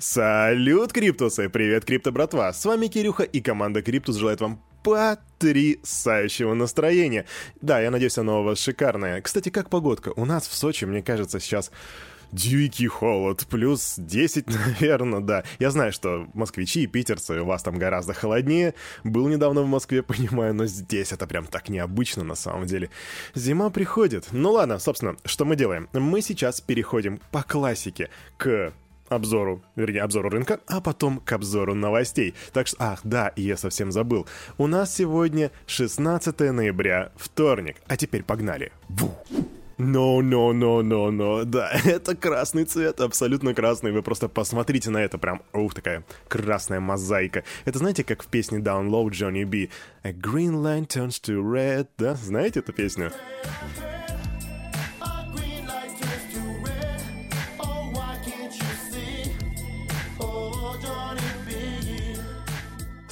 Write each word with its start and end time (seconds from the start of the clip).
Салют, 0.00 0.94
Криптусы! 0.94 1.50
Привет, 1.50 1.84
Крипто 1.84 2.10
братва! 2.10 2.54
С 2.54 2.64
вами 2.64 2.86
Кирюха 2.86 3.22
и 3.22 3.42
команда 3.42 3.82
Криптус 3.82 4.16
желает 4.16 4.40
вам 4.40 4.62
потрясающего 4.82 6.54
настроения. 6.54 7.26
Да, 7.60 7.82
я 7.82 7.90
надеюсь, 7.90 8.16
оно 8.16 8.40
у 8.40 8.44
вас 8.44 8.58
шикарное. 8.60 9.20
Кстати, 9.20 9.50
как 9.50 9.68
погодка? 9.68 10.14
У 10.16 10.24
нас 10.24 10.48
в 10.48 10.54
Сочи, 10.54 10.86
мне 10.86 11.02
кажется, 11.02 11.38
сейчас 11.38 11.70
дикий 12.32 12.86
холод, 12.86 13.46
плюс 13.50 13.96
10, 13.98 14.46
наверное, 14.80 15.20
да. 15.20 15.44
Я 15.58 15.70
знаю, 15.70 15.92
что 15.92 16.26
москвичи 16.32 16.84
и 16.84 16.86
питерцы, 16.86 17.42
у 17.42 17.44
вас 17.44 17.62
там 17.62 17.76
гораздо 17.76 18.14
холоднее. 18.14 18.72
Был 19.04 19.28
недавно 19.28 19.60
в 19.60 19.66
Москве, 19.66 20.02
понимаю, 20.02 20.54
но 20.54 20.64
здесь 20.64 21.12
это 21.12 21.26
прям 21.26 21.44
так 21.44 21.68
необычно 21.68 22.24
на 22.24 22.36
самом 22.36 22.64
деле. 22.64 22.88
Зима 23.34 23.68
приходит. 23.68 24.28
Ну 24.32 24.52
ладно, 24.52 24.78
собственно, 24.78 25.16
что 25.26 25.44
мы 25.44 25.56
делаем? 25.56 25.90
Мы 25.92 26.22
сейчас 26.22 26.62
переходим 26.62 27.20
по 27.30 27.42
классике 27.42 28.08
к 28.38 28.72
обзору, 29.10 29.62
вернее, 29.76 30.02
обзору 30.02 30.30
рынка, 30.30 30.60
а 30.66 30.80
потом 30.80 31.18
к 31.18 31.32
обзору 31.32 31.74
новостей. 31.74 32.34
Так 32.52 32.66
что, 32.66 32.76
ах, 32.78 33.00
да, 33.04 33.32
я 33.36 33.56
совсем 33.56 33.92
забыл. 33.92 34.26
У 34.56 34.66
нас 34.66 34.94
сегодня 34.94 35.50
16 35.66 36.40
ноября, 36.52 37.12
вторник. 37.16 37.76
А 37.86 37.96
теперь 37.96 38.22
погнали. 38.22 38.72
Ву. 38.88 39.14
Но, 39.82 40.20
но, 40.20 40.52
но, 40.52 40.82
но, 40.82 41.10
но, 41.10 41.44
да, 41.44 41.70
это 41.86 42.14
красный 42.14 42.64
цвет, 42.64 43.00
абсолютно 43.00 43.54
красный. 43.54 43.92
Вы 43.92 44.02
просто 44.02 44.28
посмотрите 44.28 44.90
на 44.90 44.98
это, 44.98 45.16
прям, 45.16 45.42
ух, 45.54 45.72
такая 45.72 46.04
красная 46.28 46.80
мозаика. 46.80 47.44
Это 47.64 47.78
знаете, 47.78 48.04
как 48.04 48.22
в 48.22 48.26
песне 48.26 48.58
Download 48.58 49.08
Johnny 49.08 49.46
B? 49.46 49.70
A 50.02 50.12
green 50.12 50.62
line 50.62 50.86
turns 50.86 51.20
to 51.22 51.40
red, 51.42 51.88
да? 51.96 52.14
Знаете 52.14 52.60
эту 52.60 52.74
песню? 52.74 53.10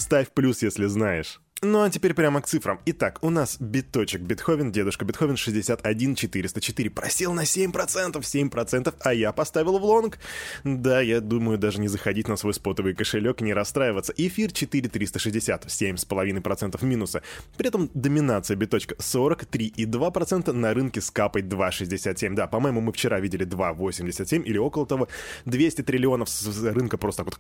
Ставь 0.09 0.31
плюс, 0.31 0.63
если 0.63 0.87
знаешь. 0.87 1.39
Ну 1.61 1.83
а 1.83 1.91
теперь 1.91 2.15
прямо 2.15 2.41
к 2.41 2.47
цифрам. 2.47 2.81
Итак, 2.87 3.19
у 3.21 3.29
нас 3.29 3.59
биточек 3.61 4.23
Бетховен, 4.23 4.73
дедушка 4.73 5.05
Бетховен 5.05 5.37
61404 5.37 6.89
просел 6.89 7.35
на 7.35 7.43
7%, 7.43 7.73
7%, 8.15 8.95
а 9.01 9.13
я 9.13 9.33
поставил 9.33 9.79
в 9.79 9.85
лонг. 9.85 10.19
Да, 10.65 11.03
я 11.03 11.21
думаю 11.21 11.59
даже 11.59 11.79
не 11.81 11.89
заходить 11.89 12.27
на 12.27 12.37
свой 12.37 12.55
спотовый 12.55 12.95
кошелек, 12.95 13.43
не 13.43 13.53
расстраиваться. 13.53 14.15
Эфир 14.17 14.51
4360, 14.51 15.67
7,5% 15.67 16.85
минуса. 16.87 17.23
При 17.59 17.69
этом 17.69 17.91
доминация 17.93 18.57
биточка 18.57 18.95
43,2% 18.95 20.53
на 20.53 20.73
рынке 20.73 21.03
с 21.03 21.11
капой 21.11 21.43
2,67. 21.43 22.35
Да, 22.35 22.47
по-моему, 22.47 22.81
мы 22.81 22.93
вчера 22.93 23.21
видели 23.21 23.45
2,87 23.45 24.43
или 24.45 24.57
около 24.57 24.87
того. 24.87 25.09
200 25.45 25.83
триллионов 25.83 26.31
с 26.31 26.63
рынка 26.63 26.97
просто 26.97 27.25
вот 27.25 27.39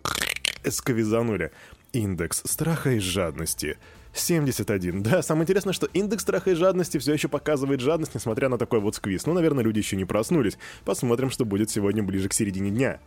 сковизанули. 0.68 1.52
Индекс 1.92 2.42
страха 2.44 2.92
и 2.92 2.98
жадности. 2.98 3.78
71. 4.12 5.02
Да, 5.02 5.22
самое 5.22 5.44
интересное, 5.44 5.72
что 5.72 5.86
индекс 5.86 6.22
страха 6.22 6.50
и 6.50 6.54
жадности 6.54 6.98
все 6.98 7.12
еще 7.12 7.28
показывает 7.28 7.80
жадность, 7.80 8.14
несмотря 8.14 8.48
на 8.48 8.58
такой 8.58 8.80
вот 8.80 8.94
сквиз. 8.94 9.26
Ну, 9.26 9.32
наверное, 9.32 9.64
люди 9.64 9.78
еще 9.78 9.96
не 9.96 10.04
проснулись. 10.04 10.58
Посмотрим, 10.84 11.30
что 11.30 11.44
будет 11.44 11.70
сегодня 11.70 12.02
ближе 12.02 12.28
к 12.28 12.32
середине 12.32 12.70
дня. 12.70 13.00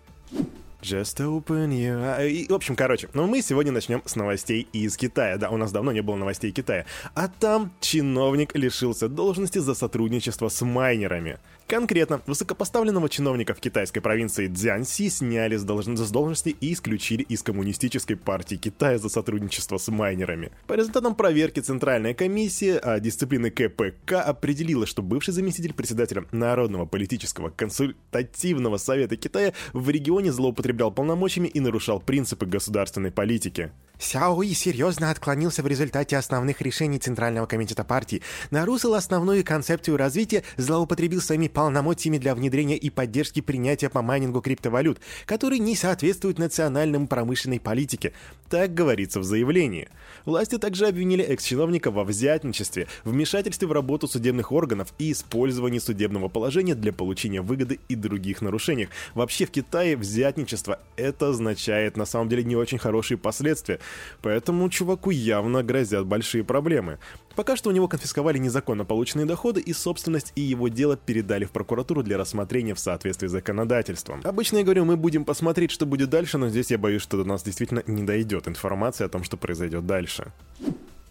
Just 0.81 1.17
open 1.19 1.69
your... 1.69 2.27
И, 2.27 2.47
в 2.47 2.55
общем, 2.55 2.75
короче, 2.75 3.07
ну 3.13 3.27
мы 3.27 3.43
сегодня 3.43 3.71
начнем 3.71 4.01
с 4.05 4.15
новостей 4.15 4.67
из 4.73 4.97
Китая. 4.97 5.37
Да, 5.37 5.51
у 5.51 5.57
нас 5.57 5.71
давно 5.71 5.91
не 5.91 6.01
было 6.01 6.15
новостей 6.15 6.51
Китая. 6.51 6.85
А 7.13 7.27
там 7.27 7.71
чиновник 7.81 8.55
лишился 8.55 9.07
должности 9.07 9.59
за 9.59 9.75
сотрудничество 9.75 10.49
с 10.49 10.65
майнерами. 10.65 11.37
Конкретно, 11.71 12.21
высокопоставленного 12.27 13.07
чиновника 13.07 13.53
в 13.53 13.61
китайской 13.61 14.01
провинции 14.01 14.49
Цзянси 14.49 15.07
сняли 15.07 15.55
с, 15.55 15.63
должн... 15.63 15.95
с 15.95 16.11
должности 16.11 16.49
и 16.49 16.73
исключили 16.73 17.21
из 17.21 17.43
Коммунистической 17.43 18.17
партии 18.17 18.55
Китая 18.55 18.97
за 18.97 19.07
сотрудничество 19.07 19.77
с 19.77 19.87
майнерами. 19.89 20.51
По 20.67 20.73
результатам 20.73 21.15
проверки 21.15 21.61
Центральная 21.61 22.13
комиссия 22.13 22.77
а, 22.77 22.99
дисциплины 22.99 23.51
КПК 23.51 24.15
определила, 24.21 24.85
что 24.85 25.01
бывший 25.01 25.33
заместитель 25.33 25.73
председателя 25.73 26.25
Народного 26.33 26.85
политического 26.85 27.51
консультативного 27.51 28.75
совета 28.75 29.15
Китая 29.15 29.53
в 29.71 29.89
регионе 29.89 30.33
злоупотреблял 30.33 30.91
полномочиями 30.91 31.47
и 31.47 31.61
нарушал 31.61 32.01
принципы 32.01 32.45
государственной 32.47 33.11
политики. 33.11 33.71
Сяои 34.01 34.53
серьезно 34.53 35.11
отклонился 35.11 35.61
в 35.61 35.67
результате 35.67 36.17
основных 36.17 36.61
решений 36.61 36.97
Центрального 36.97 37.45
комитета 37.45 37.83
партии, 37.83 38.23
нарушил 38.49 38.95
основную 38.95 39.45
концепцию 39.45 39.95
развития, 39.95 40.43
злоупотребил 40.57 41.21
своими 41.21 41.47
полномочиями 41.47 41.60
для 41.69 42.35
внедрения 42.35 42.77
и 42.77 42.89
поддержки 42.89 43.41
принятия 43.41 43.89
по 43.89 44.01
майнингу 44.01 44.41
криптовалют, 44.41 44.99
которые 45.25 45.59
не 45.59 45.75
соответствуют 45.75 46.39
национальным 46.39 47.07
промышленной 47.07 47.59
политике. 47.59 48.13
Так 48.49 48.73
говорится 48.73 49.19
в 49.19 49.23
заявлении. 49.23 49.87
Власти 50.25 50.57
также 50.57 50.87
обвинили 50.87 51.23
экс-чиновника 51.23 51.89
во 51.89 52.03
взятничестве, 52.03 52.87
вмешательстве 53.03 53.67
в 53.67 53.71
работу 53.71 54.07
судебных 54.07 54.51
органов 54.51 54.93
и 54.99 55.11
использовании 55.11 55.79
судебного 55.79 56.27
положения 56.27 56.75
для 56.75 56.91
получения 56.91 57.41
выгоды 57.41 57.79
и 57.87 57.95
других 57.95 58.41
нарушениях. 58.41 58.89
Вообще 59.13 59.45
в 59.45 59.51
Китае 59.51 59.95
взятничество 59.95 60.79
это 60.95 61.29
означает 61.29 61.95
на 61.97 62.05
самом 62.05 62.29
деле 62.29 62.43
не 62.43 62.55
очень 62.55 62.77
хорошие 62.77 63.17
последствия, 63.17 63.79
поэтому 64.21 64.69
чуваку 64.69 65.11
явно 65.11 65.63
грозят 65.63 66.05
большие 66.05 66.43
проблемы. 66.43 66.99
Пока 67.35 67.55
что 67.55 67.69
у 67.69 67.73
него 67.73 67.87
конфисковали 67.87 68.37
незаконно 68.37 68.85
полученные 68.85 69.25
доходы 69.25 69.61
и 69.61 69.73
собственность, 69.73 70.33
и 70.35 70.41
его 70.41 70.67
дело 70.67 70.97
передали 70.97 71.45
в 71.45 71.51
прокуратуру 71.51 72.03
для 72.03 72.17
рассмотрения 72.17 72.75
в 72.75 72.79
соответствии 72.79 73.27
с 73.27 73.31
законодательством. 73.31 74.21
Обычно 74.23 74.57
я 74.57 74.63
говорю, 74.63 74.85
мы 74.85 74.97
будем 74.97 75.25
посмотреть, 75.25 75.71
что 75.71 75.85
будет 75.85 76.09
дальше, 76.09 76.37
но 76.37 76.49
здесь 76.49 76.71
я 76.71 76.77
боюсь, 76.77 77.01
что 77.01 77.17
до 77.17 77.23
нас 77.23 77.43
действительно 77.43 77.83
не 77.87 78.03
дойдет 78.03 78.47
информация 78.47 79.05
о 79.05 79.09
том, 79.09 79.23
что 79.23 79.37
произойдет 79.37 79.85
дальше. 79.85 80.31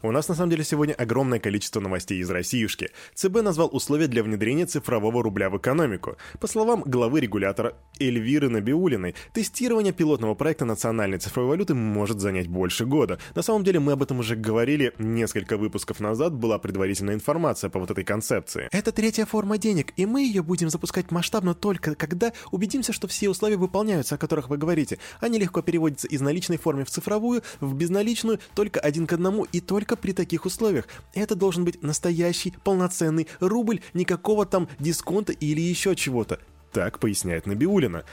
У 0.02 0.10
нас 0.12 0.28
на 0.28 0.34
самом 0.34 0.48
деле 0.48 0.64
сегодня 0.64 0.94
огромное 0.94 1.38
количество 1.38 1.78
новостей 1.78 2.20
из 2.20 2.30
Россиюшки. 2.30 2.88
ЦБ 3.14 3.42
назвал 3.42 3.68
условия 3.70 4.06
для 4.06 4.22
внедрения 4.22 4.64
цифрового 4.64 5.22
рубля 5.22 5.50
в 5.50 5.58
экономику. 5.58 6.16
По 6.40 6.46
словам 6.46 6.82
главы 6.86 7.20
регулятора 7.20 7.74
Эльвиры 7.98 8.48
Набиулиной, 8.48 9.14
тестирование 9.34 9.92
пилотного 9.92 10.34
проекта 10.34 10.64
национальной 10.64 11.18
цифровой 11.18 11.50
валюты 11.50 11.74
может 11.74 12.18
занять 12.18 12.48
больше 12.48 12.86
года. 12.86 13.18
На 13.34 13.42
самом 13.42 13.62
деле 13.62 13.78
мы 13.78 13.92
об 13.92 14.02
этом 14.02 14.20
уже 14.20 14.36
говорили 14.36 14.94
несколько 14.98 15.58
выпусков 15.58 16.00
назад, 16.00 16.32
была 16.32 16.58
предварительная 16.58 17.14
информация 17.14 17.68
по 17.68 17.78
вот 17.78 17.90
этой 17.90 18.04
концепции. 18.04 18.68
Это 18.72 18.92
третья 18.92 19.26
форма 19.26 19.58
денег, 19.58 19.92
и 19.98 20.06
мы 20.06 20.22
ее 20.22 20.42
будем 20.42 20.70
запускать 20.70 21.10
масштабно 21.10 21.54
только 21.54 21.94
когда 21.94 22.32
убедимся, 22.52 22.94
что 22.94 23.06
все 23.06 23.28
условия 23.28 23.58
выполняются, 23.58 24.14
о 24.14 24.18
которых 24.18 24.48
вы 24.48 24.56
говорите. 24.56 24.98
Они 25.20 25.38
легко 25.38 25.60
переводятся 25.60 26.08
из 26.08 26.22
наличной 26.22 26.56
формы 26.56 26.86
в 26.86 26.90
цифровую, 26.90 27.42
в 27.60 27.74
безналичную, 27.74 28.40
только 28.54 28.80
один 28.80 29.06
к 29.06 29.12
одному 29.12 29.44
и 29.44 29.60
только 29.60 29.89
только 29.90 29.96
при 29.96 30.12
таких 30.12 30.46
условиях. 30.46 30.86
Это 31.14 31.34
должен 31.34 31.64
быть 31.64 31.82
настоящий 31.82 32.54
полноценный 32.62 33.26
рубль, 33.40 33.80
никакого 33.92 34.46
там 34.46 34.68
дисконта 34.78 35.32
или 35.32 35.60
еще 35.60 35.96
чего-то. 35.96 36.38
Так 36.72 37.00
поясняет 37.00 37.46
Набиулина. 37.46 38.04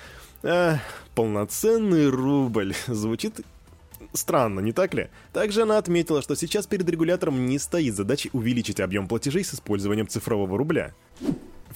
А, 0.42 0.80
полноценный 1.14 2.10
рубль. 2.10 2.74
Звучит 2.88 3.42
Странно, 4.14 4.62
не 4.62 4.72
так 4.72 4.94
ли? 4.94 5.10
Также 5.34 5.64
она 5.64 5.78
отметила, 5.78 6.22
что 6.22 6.36
сейчас 6.36 6.66
перед 6.66 6.90
регулятором 6.90 7.46
не 7.46 7.60
стоит 7.60 7.96
задача 7.96 8.30
увеличить 8.34 8.80
объем 8.80 9.08
платежей 9.08 9.44
с 9.44 9.54
использованием 9.54 10.08
цифрового 10.08 10.58
рубля. 10.58 10.94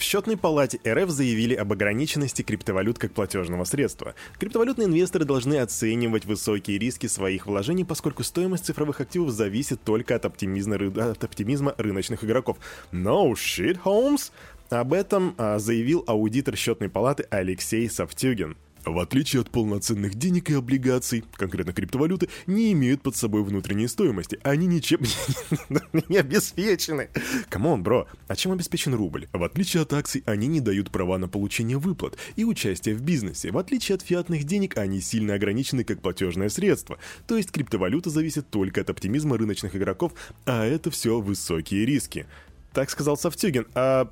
В 0.02 0.04
счетной 0.04 0.36
палате 0.36 0.80
РФ 0.84 1.12
заявили 1.12 1.54
об 1.54 1.72
ограниченности 1.74 2.42
криптовалют 2.42 2.98
как 2.98 3.14
платежного 3.14 3.66
средства. 3.66 4.16
Криптовалютные 4.40 4.88
инвесторы 4.88 5.26
должны 5.26 5.60
оценивать 5.60 6.26
высокие 6.26 6.80
риски 6.80 7.06
своих 7.06 7.46
вложений, 7.46 7.86
поскольку 7.86 8.24
стоимость 8.24 8.66
цифровых 8.66 9.00
активов 9.00 9.30
зависит 9.30 9.84
только 9.84 10.16
от 10.16 10.26
оптимизма, 10.26 10.78
от 11.12 11.24
оптимизма 11.24 11.76
рыночных 11.78 12.24
игроков. 12.24 12.58
No 12.92 13.34
shit, 13.34 13.80
Holmes! 13.86 14.32
Об 14.72 14.94
этом 14.94 15.36
а, 15.38 15.60
заявил 15.60 16.04
аудитор 16.08 16.56
счетной 16.56 16.90
палаты 16.90 17.28
Алексей 17.30 17.88
Савтюгин. 17.88 18.58
В 18.86 18.98
отличие 18.98 19.42
от 19.42 19.52
полноценных 19.52 20.16
денег 20.16 20.50
и 20.50 20.56
облигаций, 20.56 21.24
конкретно 21.34 21.72
криптовалюты, 21.72 22.30
не 22.48 22.72
имеют 22.72 23.02
под 23.02 23.16
собой 23.16 23.44
внутренней 23.44 23.88
стоимости. 23.88 24.40
Они 24.44 24.66
ничем 24.66 25.02
не 26.10 26.18
обеспечены. 26.18 27.10
Come 27.50 27.69
on, 27.69 27.84
бро, 27.84 28.08
а 28.28 28.36
чем 28.36 28.52
обеспечен 28.52 28.96
рубль? 28.96 29.28
В 29.34 29.44
отличие 29.44 29.84
от 29.84 29.94
акций, 29.94 30.24
они 30.26 30.48
не 30.48 30.62
дают 30.62 30.90
права 30.90 31.18
на 31.20 31.28
получение 31.28 31.78
выплат 31.78 32.18
и 32.36 32.44
участие 32.44 32.96
в 32.96 33.02
бизнесе. 33.02 33.52
В 33.52 33.58
отличие 33.58 33.96
от 33.96 34.02
фиатных 34.02 34.46
денег, 34.46 34.78
они 34.78 35.00
сильно 35.00 35.36
ограничены 35.36 35.84
как 35.84 36.02
платежное 36.02 36.50
средство. 36.50 36.98
То 37.28 37.38
есть 37.38 37.52
криптовалюта 37.52 38.10
зависит 38.10 38.50
только 38.50 38.82
от 38.82 38.90
оптимизма 38.90 39.38
рыночных 39.38 39.76
игроков, 39.76 40.14
а 40.46 40.66
это 40.66 40.90
все 40.90 41.20
высокие 41.20 41.86
риски. 41.86 42.26
Так 42.74 42.90
сказал 42.90 43.18
Савтюгин. 43.18 43.68
А 43.76 44.10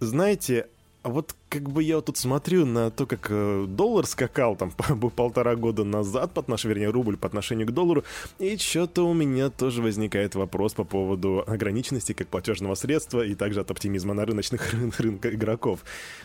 знаете, 0.00 0.68
вот 1.02 1.34
как 1.48 1.70
бы 1.70 1.82
я 1.82 1.96
вот 1.96 2.06
тут 2.06 2.16
смотрю 2.16 2.66
на 2.66 2.90
то, 2.90 3.06
как 3.06 3.28
э, 3.30 3.66
доллар 3.68 4.06
скакал 4.06 4.56
там 4.56 4.70
полтора 5.16 5.54
года 5.54 5.84
назад, 5.84 6.32
по 6.32 6.40
отношению, 6.40 6.76
вернее, 6.76 6.90
рубль 6.90 7.16
по 7.16 7.28
отношению 7.28 7.66
к 7.66 7.72
доллару, 7.72 8.04
и 8.38 8.56
что-то 8.56 9.08
у 9.08 9.14
меня 9.14 9.50
тоже 9.50 9.82
возникает 9.82 10.34
вопрос 10.34 10.74
по 10.74 10.84
поводу 10.84 11.44
ограниченности 11.46 12.12
как 12.12 12.28
платежного 12.28 12.74
средства 12.74 13.24
и 13.24 13.34
также 13.34 13.60
от 13.60 13.70
оптимизма 13.70 14.14
на 14.14 14.24
рыночных 14.24 14.72
рын 14.72 14.92
рынках 14.98 15.34
игроков. 15.34 15.80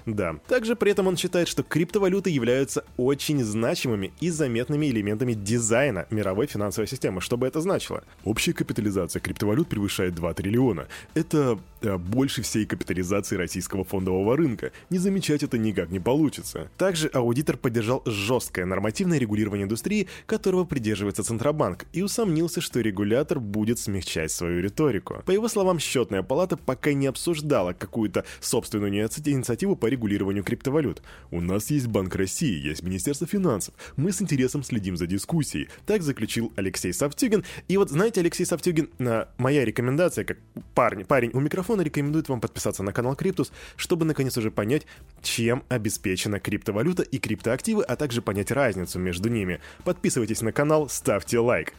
Да. 0.05 0.37
Также 0.47 0.75
при 0.75 0.91
этом 0.91 1.07
он 1.07 1.17
считает, 1.17 1.47
что 1.47 1.63
криптовалюты 1.63 2.29
являются 2.29 2.83
очень 2.97 3.43
значимыми 3.43 4.11
и 4.19 4.29
заметными 4.29 4.87
элементами 4.87 5.33
дизайна 5.33 6.07
мировой 6.09 6.47
финансовой 6.47 6.87
системы. 6.87 7.21
Что 7.21 7.37
бы 7.37 7.47
это 7.47 7.61
значило? 7.61 8.03
Общая 8.23 8.53
капитализация 8.53 9.19
криптовалют 9.19 9.69
превышает 9.69 10.15
2 10.15 10.33
триллиона. 10.33 10.87
Это 11.13 11.59
э, 11.81 11.97
больше 11.97 12.41
всей 12.41 12.65
капитализации 12.65 13.35
российского 13.35 13.83
фондового 13.83 14.35
рынка. 14.35 14.71
Не 14.89 14.97
замечать 15.11 15.43
это 15.43 15.57
никак 15.57 15.89
не 15.89 15.99
получится. 15.99 16.69
Также 16.77 17.07
аудитор 17.07 17.57
поддержал 17.57 18.01
жесткое 18.05 18.65
нормативное 18.65 19.17
регулирование 19.17 19.65
индустрии, 19.65 20.07
которого 20.25 20.63
придерживается 20.63 21.23
Центробанк, 21.23 21.85
и 21.91 22.01
усомнился, 22.01 22.61
что 22.61 22.79
регулятор 22.79 23.41
будет 23.41 23.77
смягчать 23.77 24.31
свою 24.31 24.61
риторику. 24.61 25.21
По 25.25 25.31
его 25.31 25.49
словам, 25.49 25.79
счетная 25.79 26.23
палата 26.23 26.55
пока 26.55 26.93
не 26.93 27.07
обсуждала 27.07 27.73
какую-то 27.73 28.23
собственную 28.39 28.91
инициативу 28.91 29.75
по 29.75 29.87
регулированию 29.87 30.45
криптовалют. 30.45 31.01
У 31.29 31.41
нас 31.41 31.69
есть 31.71 31.87
Банк 31.87 32.15
России, 32.15 32.65
есть 32.65 32.81
Министерство 32.81 33.27
финансов. 33.27 33.73
Мы 33.97 34.13
с 34.13 34.21
интересом 34.21 34.63
следим 34.63 34.95
за 34.95 35.07
дискуссией. 35.07 35.67
Так 35.85 36.03
заключил 36.03 36.53
Алексей 36.55 36.93
Савтюгин. 36.93 37.43
И 37.67 37.75
вот 37.75 37.89
знаете, 37.89 38.21
Алексей 38.21 38.45
Савтюгин, 38.45 38.89
моя 39.37 39.65
рекомендация, 39.65 40.23
как 40.23 40.37
парень, 40.73 41.03
парень 41.03 41.31
у 41.33 41.41
микрофона 41.41 41.81
рекомендует 41.81 42.29
вам 42.29 42.39
подписаться 42.39 42.81
на 42.81 42.93
канал 42.93 43.15
Криптус, 43.15 43.51
чтобы 43.75 44.05
наконец 44.05 44.37
уже 44.37 44.51
понять, 44.51 44.85
чем 45.21 45.63
обеспечена 45.69 46.39
криптовалюта 46.39 47.03
и 47.03 47.19
криптоактивы, 47.19 47.83
а 47.83 47.95
также 47.95 48.21
понять 48.21 48.51
разницу 48.51 48.99
между 48.99 49.29
ними. 49.29 49.59
Подписывайтесь 49.83 50.41
на 50.41 50.51
канал, 50.51 50.89
ставьте 50.89 51.39
лайк. 51.39 51.73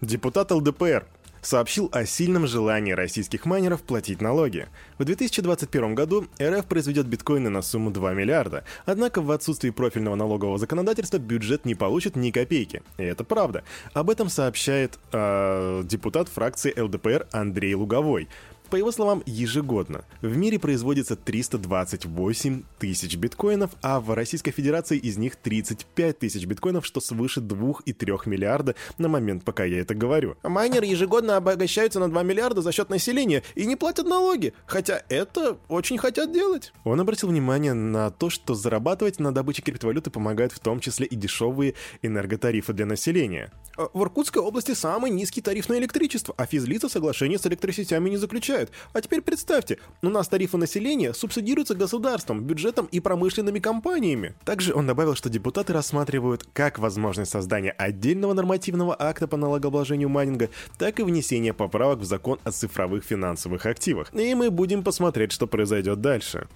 Депутат 0.00 0.50
ЛДПР 0.52 1.06
сообщил 1.42 1.88
о 1.92 2.04
сильном 2.04 2.46
желании 2.46 2.92
российских 2.92 3.46
майнеров 3.46 3.82
платить 3.82 4.20
налоги. 4.20 4.68
В 4.98 5.04
2021 5.04 5.94
году 5.94 6.26
РФ 6.40 6.66
произведет 6.66 7.06
биткоины 7.06 7.48
на 7.48 7.62
сумму 7.62 7.90
2 7.90 8.14
миллиарда, 8.14 8.64
однако 8.86 9.22
в 9.22 9.30
отсутствии 9.30 9.70
профильного 9.70 10.14
налогового 10.14 10.58
законодательства 10.58 11.18
бюджет 11.18 11.64
не 11.64 11.74
получит 11.74 12.16
ни 12.16 12.30
копейки. 12.30 12.82
И 12.98 13.02
это 13.02 13.24
правда. 13.24 13.64
Об 13.92 14.10
этом 14.10 14.28
сообщает 14.28 14.98
э, 15.12 15.82
депутат 15.84 16.28
фракции 16.28 16.78
ЛДПР 16.78 17.26
Андрей 17.32 17.74
Луговой. 17.74 18.28
По 18.70 18.76
его 18.76 18.92
словам, 18.92 19.22
ежегодно 19.24 20.04
в 20.20 20.36
мире 20.36 20.58
производится 20.58 21.16
328 21.16 22.62
тысяч 22.78 23.16
биткоинов, 23.16 23.70
а 23.82 23.98
в 23.98 24.12
Российской 24.12 24.50
Федерации 24.50 24.98
из 24.98 25.16
них 25.16 25.36
35 25.36 26.18
тысяч 26.18 26.44
биткоинов, 26.44 26.84
что 26.84 27.00
свыше 27.00 27.40
2,3 27.40 28.28
миллиарда 28.28 28.74
на 28.98 29.08
момент, 29.08 29.44
пока 29.44 29.64
я 29.64 29.80
это 29.80 29.94
говорю. 29.94 30.36
А 30.42 30.50
майнеры 30.50 30.84
ежегодно 30.84 31.36
обогащаются 31.36 31.98
на 31.98 32.10
2 32.10 32.22
миллиарда 32.22 32.60
за 32.60 32.72
счет 32.72 32.90
населения 32.90 33.42
и 33.54 33.64
не 33.64 33.76
платят 33.76 34.06
налоги, 34.06 34.52
хотя 34.66 35.02
это 35.08 35.56
очень 35.68 35.96
хотят 35.96 36.30
делать. 36.32 36.72
Он 36.84 37.00
обратил 37.00 37.30
внимание 37.30 37.72
на 37.72 38.10
то, 38.10 38.28
что 38.28 38.54
зарабатывать 38.54 39.18
на 39.18 39.32
добыче 39.32 39.62
криптовалюты 39.62 40.10
помогают 40.10 40.52
в 40.52 40.58
том 40.58 40.80
числе 40.80 41.06
и 41.06 41.16
дешевые 41.16 41.74
энерготарифы 42.02 42.74
для 42.74 42.84
населения. 42.84 43.50
А 43.78 43.88
в 43.94 44.02
Иркутской 44.02 44.42
области 44.42 44.74
самый 44.74 45.10
низкий 45.10 45.40
тариф 45.40 45.68
на 45.68 45.78
электричество, 45.78 46.34
а 46.36 46.46
физлица 46.46 46.88
соглашение 46.88 47.38
с 47.38 47.46
электросетями 47.46 48.10
не 48.10 48.16
заключают 48.16 48.57
получают. 48.58 48.70
А 48.92 49.00
теперь 49.00 49.22
представьте, 49.22 49.78
у 50.02 50.08
нас 50.08 50.28
тарифы 50.28 50.56
населения 50.56 51.14
субсидируются 51.14 51.74
государством, 51.74 52.42
бюджетом 52.42 52.86
и 52.86 53.00
промышленными 53.00 53.58
компаниями. 53.58 54.34
Также 54.44 54.74
он 54.74 54.86
добавил, 54.86 55.14
что 55.14 55.28
депутаты 55.28 55.72
рассматривают 55.72 56.46
как 56.52 56.78
возможность 56.78 57.30
создания 57.30 57.70
отдельного 57.70 58.34
нормативного 58.34 58.96
акта 58.98 59.28
по 59.28 59.36
налогообложению 59.36 60.08
майнинга, 60.08 60.50
так 60.78 61.00
и 61.00 61.02
внесение 61.02 61.52
поправок 61.52 62.00
в 62.00 62.04
закон 62.04 62.38
о 62.44 62.50
цифровых 62.50 63.04
финансовых 63.04 63.66
активах. 63.66 64.12
И 64.14 64.34
мы 64.34 64.50
будем 64.50 64.82
посмотреть, 64.82 65.32
что 65.32 65.46
произойдет 65.46 66.00
дальше. 66.00 66.48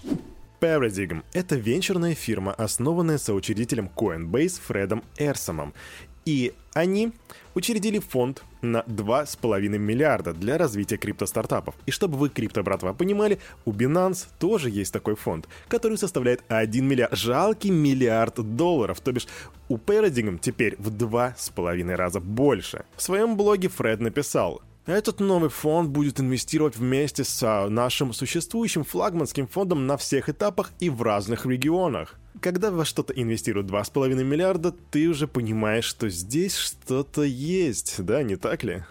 Paradigm— 0.61 1.25
это 1.33 1.57
венчурная 1.57 2.15
фирма, 2.15 2.53
основанная 2.53 3.19
соучредителем 3.19 3.91
Coinbase 3.97 4.61
Фредом 4.61 5.03
Эрсомом. 5.19 5.75
И 6.25 6.55
они 6.73 7.13
учредили 7.55 7.99
фонд 7.99 8.45
на 8.63 8.83
2,5 8.83 9.69
миллиарда 9.77 10.33
для 10.33 10.57
развития 10.57 10.97
криптостартапов. 10.97 11.75
И 11.85 11.91
чтобы 11.91 12.17
вы, 12.17 12.29
крипто-братва, 12.29 12.95
понимали, 12.95 13.41
у 13.65 13.73
Binance 13.73 14.29
тоже 14.39 14.71
есть 14.71 14.93
такой 14.93 15.17
фонд, 15.17 15.49
который 15.69 15.99
составляет 15.99 16.45
1 16.49 16.87
миллиард, 16.87 17.17
жалкий 17.17 17.71
миллиард 17.71 18.37
долларов, 18.57 19.01
то 19.01 19.13
бишь 19.13 19.27
у 19.69 19.77
Paradigm 19.77 20.39
теперь 20.39 20.77
в 20.79 20.91
2,5 20.91 21.95
раза 21.95 22.21
больше. 22.21 22.85
В 22.97 23.03
своем 23.03 23.37
блоге 23.37 23.69
Фред 23.69 24.01
написал, 24.01 24.63
этот 24.87 25.21
новый 25.21 25.51
фонд 25.51 25.91
будет 25.91 26.21
инвестировать 26.21 26.77
вместе 26.77 27.23
с 27.25 27.69
нашим 27.69 28.13
существующим 28.13 28.85
флагманским 28.85 29.47
фондом 29.47 29.87
на 29.87 29.97
всех 29.97 30.29
этапах 30.29 30.73
и 30.81 30.91
в 30.91 31.03
разных 31.03 31.47
регионах. 31.47 32.17
Когда 32.40 32.70
во 32.70 32.84
что-то 32.84 33.12
инвестируют 33.12 33.70
2,5 33.70 34.25
миллиарда, 34.25 34.75
ты 34.90 35.08
уже 35.08 35.29
понимаешь, 35.29 35.84
что 35.84 36.08
здесь 36.08 36.56
что-то 36.56 37.23
есть, 37.23 38.02
да, 38.05 38.23
не 38.23 38.37
так 38.37 38.64
ли? 38.64 38.82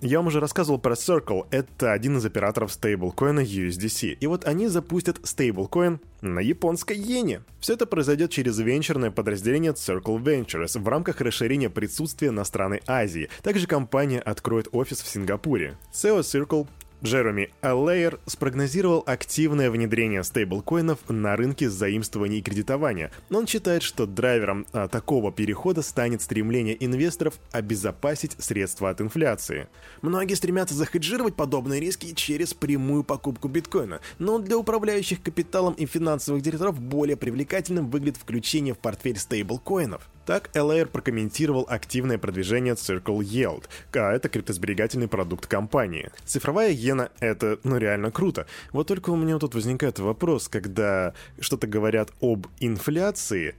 Я 0.00 0.18
вам 0.18 0.28
уже 0.28 0.38
рассказывал 0.38 0.78
про 0.78 0.94
Circle, 0.94 1.48
это 1.50 1.92
один 1.92 2.18
из 2.18 2.24
операторов 2.24 2.72
стейблкоина 2.72 3.40
USDC. 3.40 4.18
И 4.20 4.26
вот 4.28 4.44
они 4.44 4.68
запустят 4.68 5.18
стейблкоин 5.24 5.98
на 6.20 6.38
японской 6.38 6.96
иене. 6.96 7.42
Все 7.58 7.72
это 7.72 7.84
произойдет 7.84 8.30
через 8.30 8.60
венчурное 8.60 9.10
подразделение 9.10 9.72
Circle 9.72 10.22
Ventures 10.22 10.78
в 10.78 10.86
рамках 10.86 11.20
расширения 11.20 11.68
присутствия 11.68 12.30
на 12.30 12.44
страны 12.44 12.80
Азии. 12.86 13.28
Также 13.42 13.66
компания 13.66 14.20
откроет 14.20 14.68
офис 14.70 15.00
в 15.00 15.08
Сингапуре. 15.08 15.76
SEO 15.92 16.20
Circle 16.20 16.68
Джереми 17.02 17.50
Аллейер 17.60 18.18
спрогнозировал 18.26 19.04
активное 19.06 19.70
внедрение 19.70 20.24
стейблкоинов 20.24 20.98
на 21.08 21.36
рынке 21.36 21.70
заимствований 21.70 22.38
и 22.38 22.42
кредитования. 22.42 23.12
Он 23.30 23.46
считает, 23.46 23.84
что 23.84 24.04
драйвером 24.04 24.66
а, 24.72 24.88
такого 24.88 25.30
перехода 25.30 25.82
станет 25.82 26.22
стремление 26.22 26.76
инвесторов 26.84 27.38
обезопасить 27.52 28.36
средства 28.38 28.90
от 28.90 29.00
инфляции. 29.00 29.68
Многие 30.02 30.34
стремятся 30.34 30.74
захеджировать 30.74 31.36
подобные 31.36 31.80
риски 31.80 32.14
через 32.14 32.52
прямую 32.52 33.04
покупку 33.04 33.46
биткоина, 33.46 34.00
но 34.18 34.40
для 34.40 34.58
управляющих 34.58 35.22
капиталом 35.22 35.74
и 35.74 35.86
финансовых 35.86 36.42
директоров 36.42 36.80
более 36.80 37.16
привлекательным 37.16 37.90
выглядит 37.90 38.16
включение 38.16 38.74
в 38.74 38.78
портфель 38.78 39.18
стейблкоинов. 39.18 40.08
Так 40.28 40.50
LR 40.52 40.88
прокомментировал 40.88 41.64
активное 41.70 42.18
продвижение 42.18 42.74
Circle 42.74 43.20
Yield, 43.20 43.64
а 43.94 44.12
это 44.12 44.28
криптосберегательный 44.28 45.08
продукт 45.08 45.46
компании. 45.46 46.10
Цифровая 46.26 46.70
иена— 46.70 47.08
это, 47.20 47.58
ну, 47.64 47.78
реально 47.78 48.10
круто. 48.10 48.46
Вот 48.72 48.88
только 48.88 49.08
у 49.08 49.16
меня 49.16 49.38
тут 49.38 49.54
возникает 49.54 49.98
вопрос, 49.98 50.48
когда 50.48 51.14
что-то 51.40 51.66
говорят 51.66 52.10
об 52.20 52.46
инфляции, 52.60 53.54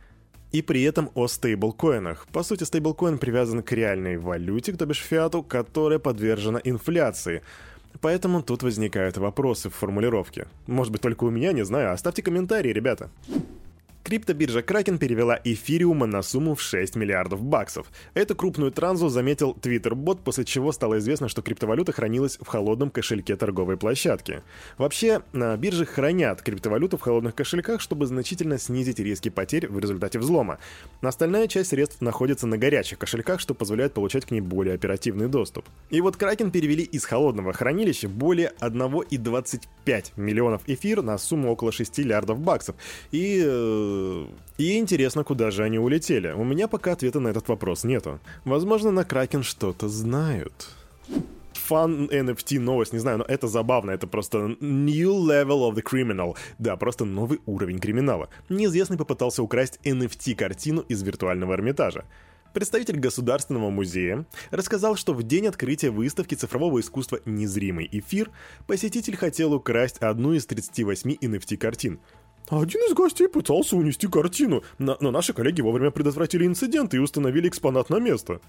и 0.52 0.62
при 0.62 0.84
этом 0.84 1.10
о 1.16 1.28
стейблкоинах. 1.28 2.28
По 2.32 2.44
сути, 2.44 2.66
стейблкоин 2.66 3.18
привязан 3.18 3.64
к 3.64 3.72
реальной 3.72 4.18
валюте, 4.18 4.74
то 4.74 4.86
бишь 4.86 5.00
фиату, 5.02 5.42
которая 5.42 5.98
подвержена 5.98 6.62
инфляции. 6.64 7.42
Поэтому 8.00 8.44
тут 8.44 8.62
возникают 8.62 9.18
вопросы 9.18 9.72
в 9.72 9.74
формулировке. 9.74 10.46
Может 10.68 10.92
быть, 10.92 11.02
только 11.02 11.24
у 11.24 11.32
меня, 11.32 11.52
не 11.52 11.66
знаю. 11.66 11.94
Оставьте 11.94 12.22
комментарии, 12.22 12.72
ребята. 12.72 13.10
Криптобиржа 14.10 14.62
Kraken 14.62 14.98
перевела 14.98 15.40
эфириума 15.44 16.08
на 16.08 16.24
сумму 16.24 16.56
в 16.56 16.62
6 16.64 16.96
миллиардов 16.96 17.44
баксов. 17.44 17.92
Эту 18.16 18.36
крупную 18.36 18.72
транзу 18.72 19.08
заметил 19.08 19.56
Twitter-бот, 19.62 20.24
после 20.24 20.46
чего 20.46 20.72
стало 20.72 20.98
известно, 20.98 21.30
что 21.30 21.44
криптовалюта 21.44 21.92
хранилась 21.92 22.40
в 22.42 22.48
холодном 22.48 22.90
кошельке 22.90 23.36
торговой 23.36 23.78
площадки. 23.78 24.42
Вообще, 24.80 25.22
на 25.32 25.56
бирже 25.58 25.86
хранят 25.86 26.42
криптовалюту 26.42 26.98
в 26.98 27.02
холодных 27.02 27.36
кошельках, 27.36 27.82
чтобы 27.82 28.08
значительно 28.08 28.58
снизить 28.58 28.98
риски 28.98 29.30
потерь 29.30 29.68
в 29.68 29.78
результате 29.78 30.18
взлома. 30.18 30.58
Остальная 31.02 31.48
часть 31.48 31.70
средств 31.70 32.02
находится 32.02 32.48
на 32.48 32.58
горячих 32.58 32.98
кошельках, 32.98 33.40
что 33.40 33.54
позволяет 33.54 33.94
получать 33.94 34.26
к 34.26 34.32
ней 34.32 34.42
более 34.42 34.74
оперативный 34.74 35.28
доступ. 35.28 35.66
И 35.92 36.02
вот 36.02 36.16
Kraken 36.16 36.50
перевели 36.50 36.84
из 36.84 37.06
холодного 37.06 37.54
хранилища 37.54 38.10
более 38.10 38.54
1,25 38.60 40.14
миллионов 40.16 40.64
эфир 40.66 41.04
на 41.04 41.20
сумму 41.20 41.52
около 41.52 41.72
6 41.72 42.00
миллиардов 42.00 42.40
баксов. 42.40 42.76
И 43.12 43.44
э, 43.46 43.99
и 44.58 44.78
интересно, 44.78 45.24
куда 45.24 45.52
же 45.52 45.64
они 45.64 45.80
улетели. 45.80 46.32
У 46.32 46.44
меня 46.44 46.68
пока 46.68 46.94
ответа 46.94 47.20
на 47.20 47.30
этот 47.30 47.48
вопрос 47.48 47.84
нету. 47.84 48.20
Возможно, 48.46 48.92
на 48.92 49.04
Кракен 49.04 49.44
что-то 49.44 49.88
знают 49.88 50.70
фан 51.70 52.08
NFT 52.08 52.60
новость, 52.60 52.94
не 52.94 53.00
знаю, 53.00 53.20
но 53.20 53.26
это 53.26 53.48
забавно, 53.48 53.92
это 53.92 54.08
просто 54.08 54.56
new 54.60 55.14
level 55.14 55.70
of 55.70 55.76
the 55.76 55.84
criminal. 55.84 56.36
Да, 56.58 56.76
просто 56.78 57.06
новый 57.06 57.42
уровень 57.46 57.80
криминала. 57.80 58.30
Неизвестный 58.50 58.98
попытался 58.98 59.44
украсть 59.44 59.80
NFT-картину 59.84 60.82
из 60.90 61.04
виртуального 61.04 61.54
Эрмитажа. 61.54 62.06
Представитель 62.54 62.98
Государственного 62.98 63.70
музея 63.70 64.26
рассказал, 64.50 64.96
что 64.96 65.14
в 65.14 65.22
день 65.22 65.46
открытия 65.46 65.92
выставки 65.92 66.34
цифрового 66.34 66.80
искусства 66.80 67.20
«Незримый 67.26 67.88
эфир» 67.92 68.32
посетитель 68.66 69.16
хотел 69.16 69.54
украсть 69.54 70.00
одну 70.00 70.34
из 70.34 70.48
38 70.48 71.18
NFT-картин. 71.22 72.00
Один 72.50 72.82
из 72.82 72.94
гостей 72.94 73.28
пытался 73.28 73.76
унести 73.76 74.08
картину, 74.08 74.64
но 74.78 74.98
наши 75.00 75.34
коллеги 75.34 75.62
вовремя 75.62 75.92
предотвратили 75.92 76.46
инцидент 76.46 76.94
и 76.94 77.00
установили 77.00 77.48
экспонат 77.48 77.90
на 77.90 78.00
место. 78.00 78.42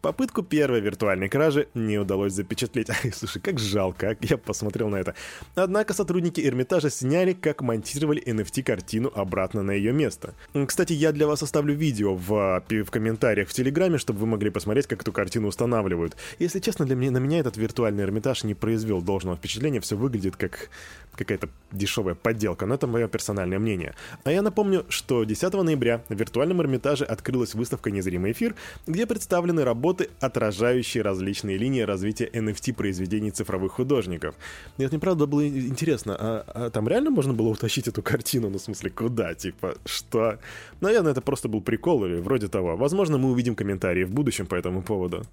Попытку 0.00 0.42
первой 0.42 0.80
виртуальной 0.80 1.28
кражи 1.28 1.68
не 1.74 1.98
удалось 1.98 2.32
запечатлеть. 2.32 2.90
Ай, 2.90 3.12
слушай, 3.12 3.40
как 3.40 3.58
жалко, 3.58 4.10
а? 4.10 4.16
я 4.20 4.38
посмотрел 4.38 4.88
на 4.88 4.96
это. 4.96 5.14
Однако 5.54 5.94
сотрудники 5.94 6.40
Эрмитажа 6.40 6.90
сняли, 6.90 7.32
как 7.32 7.62
монтировали 7.62 8.22
NFT-картину 8.24 9.10
обратно 9.14 9.62
на 9.62 9.72
ее 9.72 9.92
место. 9.92 10.34
Кстати, 10.66 10.92
я 10.92 11.12
для 11.12 11.26
вас 11.26 11.42
оставлю 11.42 11.74
видео 11.74 12.14
в, 12.14 12.62
в 12.68 12.90
комментариях 12.90 13.48
в 13.48 13.52
Телеграме, 13.52 13.98
чтобы 13.98 14.20
вы 14.20 14.26
могли 14.26 14.50
посмотреть, 14.50 14.86
как 14.86 15.02
эту 15.02 15.12
картину 15.12 15.48
устанавливают. 15.48 16.16
Если 16.38 16.60
честно, 16.60 16.84
для 16.84 16.94
меня, 16.94 17.10
на 17.10 17.18
меня 17.18 17.40
этот 17.40 17.56
виртуальный 17.56 18.04
Эрмитаж 18.04 18.44
не 18.44 18.54
произвел 18.54 19.02
должного 19.02 19.36
впечатления, 19.36 19.80
все 19.80 19.96
выглядит 19.96 20.36
как 20.36 20.70
какая-то 21.18 21.48
дешевая 21.72 22.14
подделка, 22.14 22.66
но 22.66 22.74
это 22.74 22.86
мое 22.86 23.08
персональное 23.08 23.58
мнение. 23.58 23.94
А 24.24 24.32
я 24.32 24.42
напомню, 24.42 24.86
что 24.88 25.24
10 25.24 25.52
ноября 25.52 26.02
в 26.08 26.14
виртуальном 26.14 26.62
Эрмитаже 26.62 27.04
открылась 27.04 27.54
выставка 27.54 27.90
«Незримый 27.90 28.32
эфир», 28.32 28.54
где 28.86 29.06
представлены 29.06 29.64
работы, 29.64 30.08
отражающие 30.20 31.02
различные 31.02 31.58
линии 31.58 31.82
развития 31.82 32.30
NFT-произведений 32.32 33.30
цифровых 33.30 33.72
художников. 33.72 34.34
Это 34.78 34.90
мне 34.90 35.00
правда 35.00 35.26
было 35.26 35.46
интересно, 35.46 36.16
а, 36.18 36.44
а 36.46 36.70
там 36.70 36.88
реально 36.88 37.10
можно 37.10 37.34
было 37.34 37.48
утащить 37.48 37.88
эту 37.88 38.02
картину? 38.02 38.48
Ну, 38.48 38.58
в 38.58 38.62
смысле, 38.62 38.90
куда? 38.90 39.34
Типа, 39.34 39.74
что? 39.84 40.38
Наверное, 40.80 41.12
это 41.12 41.20
просто 41.20 41.48
был 41.48 41.60
прикол 41.60 42.04
или 42.04 42.20
вроде 42.20 42.48
того. 42.48 42.76
Возможно, 42.76 43.18
мы 43.18 43.30
увидим 43.30 43.54
комментарии 43.54 44.04
в 44.04 44.10
будущем 44.10 44.46
по 44.46 44.54
этому 44.54 44.82
поводу. 44.82 45.24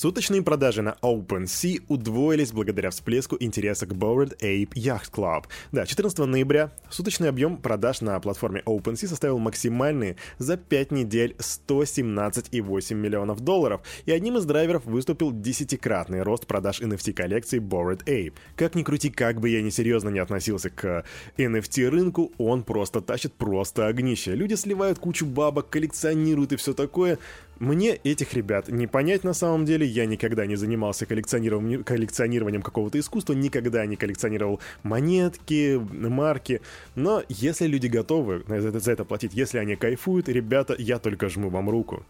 Суточные 0.00 0.40
продажи 0.40 0.80
на 0.80 0.96
OpenSea 1.02 1.82
удвоились 1.88 2.52
благодаря 2.52 2.88
всплеску 2.88 3.36
интереса 3.38 3.84
к 3.84 3.92
Bored 3.92 4.34
Ape 4.40 4.72
Yacht 4.72 5.10
Club. 5.12 5.44
Да, 5.72 5.84
14 5.84 6.20
ноября 6.20 6.72
суточный 6.88 7.28
объем 7.28 7.58
продаж 7.58 8.00
на 8.00 8.18
платформе 8.18 8.62
OpenSea 8.64 9.08
составил 9.08 9.38
максимальные 9.38 10.16
за 10.38 10.56
5 10.56 10.92
недель 10.92 11.36
117,8 11.38 12.94
миллионов 12.94 13.40
долларов, 13.40 13.82
и 14.06 14.12
одним 14.12 14.38
из 14.38 14.46
драйверов 14.46 14.86
выступил 14.86 15.32
десятикратный 15.32 16.22
рост 16.22 16.46
продаж 16.46 16.80
NFT 16.80 17.12
коллекции 17.12 17.60
Bored 17.60 18.02
Ape. 18.06 18.32
Как 18.56 18.74
ни 18.74 18.82
крути, 18.82 19.10
как 19.10 19.38
бы 19.38 19.50
я 19.50 19.60
ни 19.60 19.68
серьезно 19.68 20.08
не 20.08 20.20
относился 20.20 20.70
к 20.70 21.04
NFT 21.36 21.90
рынку, 21.90 22.32
он 22.38 22.62
просто 22.62 23.02
тащит 23.02 23.34
просто 23.34 23.86
огнище. 23.86 24.34
Люди 24.34 24.54
сливают 24.54 24.98
кучу 24.98 25.26
бабок, 25.26 25.68
коллекционируют 25.68 26.52
и 26.52 26.56
все 26.56 26.72
такое, 26.72 27.18
мне 27.60 27.90
этих 27.94 28.32
ребят 28.34 28.68
не 28.68 28.86
понять 28.86 29.22
на 29.22 29.34
самом 29.34 29.66
деле. 29.66 29.86
Я 29.86 30.06
никогда 30.06 30.46
не 30.46 30.56
занимался 30.56 31.04
коллекционированием, 31.04 31.84
коллекционированием 31.84 32.62
какого-то 32.62 32.98
искусства, 32.98 33.34
никогда 33.34 33.84
не 33.84 33.96
коллекционировал 33.96 34.60
монетки, 34.82 35.78
марки. 35.92 36.62
Но 36.94 37.22
если 37.28 37.66
люди 37.66 37.86
готовы 37.86 38.42
за 38.48 38.90
это 38.90 39.04
платить, 39.04 39.34
если 39.34 39.58
они 39.58 39.76
кайфуют, 39.76 40.28
ребята, 40.28 40.74
я 40.78 40.98
только 40.98 41.28
жму 41.28 41.50
вам 41.50 41.68
руку. 41.68 42.04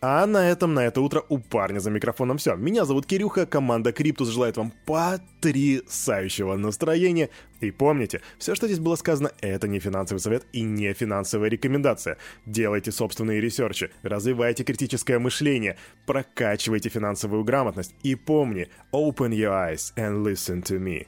А 0.00 0.26
на 0.26 0.48
этом 0.48 0.74
на 0.74 0.86
это 0.86 1.00
утро 1.00 1.24
у 1.28 1.38
парня 1.38 1.80
за 1.80 1.90
микрофоном 1.90 2.38
все. 2.38 2.54
Меня 2.54 2.84
зовут 2.84 3.06
Кирюха, 3.06 3.46
команда 3.46 3.92
Криптус 3.92 4.28
желает 4.28 4.56
вам 4.56 4.72
потрясающего 4.86 6.54
настроения. 6.54 7.30
И 7.60 7.72
помните, 7.72 8.20
все, 8.38 8.54
что 8.54 8.68
здесь 8.68 8.78
было 8.78 8.94
сказано, 8.94 9.32
это 9.40 9.66
не 9.66 9.80
финансовый 9.80 10.20
совет 10.20 10.46
и 10.52 10.62
не 10.62 10.92
финансовая 10.92 11.48
рекомендация. 11.48 12.16
Делайте 12.46 12.92
собственные 12.92 13.40
ресерчи, 13.40 13.90
развивайте 14.02 14.62
критическое 14.62 15.18
мышление, 15.18 15.76
прокачивайте 16.06 16.90
финансовую 16.90 17.42
грамотность 17.42 17.94
и 18.04 18.14
помни, 18.14 18.68
open 18.92 19.30
your 19.30 19.50
eyes 19.50 19.92
and 19.96 20.22
listen 20.22 20.62
to 20.62 20.78
me. 20.78 21.06